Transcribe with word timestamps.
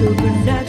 supernatural. 0.00 0.59